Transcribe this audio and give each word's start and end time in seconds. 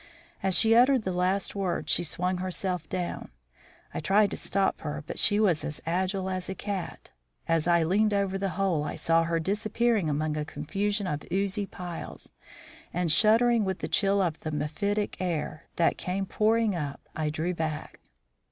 As 0.41 0.57
she 0.57 0.73
uttered 0.73 1.03
the 1.03 1.13
last 1.13 1.53
words 1.53 1.93
she 1.93 2.03
swung 2.03 2.37
herself 2.37 2.89
down. 2.89 3.29
I 3.93 3.99
tried 3.99 4.31
to 4.31 4.35
stop 4.37 4.81
her, 4.81 5.03
but 5.05 5.19
she 5.19 5.39
was 5.39 5.63
as 5.63 5.79
agile 5.85 6.27
as 6.27 6.49
a 6.49 6.55
cat. 6.55 7.11
As 7.47 7.67
I 7.67 7.83
leaned 7.83 8.11
over 8.11 8.39
the 8.39 8.49
hole 8.57 8.83
I 8.83 8.95
saw 8.95 9.25
her 9.25 9.39
disappearing 9.39 10.09
among 10.09 10.37
a 10.37 10.43
confusion 10.43 11.05
of 11.05 11.21
oozy 11.31 11.67
piles; 11.67 12.31
and 12.91 13.11
shuddering 13.11 13.63
with 13.63 13.77
the 13.77 13.87
chill 13.87 14.23
of 14.23 14.39
the 14.39 14.49
mephitic 14.49 15.17
air 15.21 15.67
that 15.75 15.99
came 15.99 16.25
pouring 16.25 16.75
up, 16.75 17.07
I 17.15 17.29
drew 17.29 17.53
back. 17.53 17.99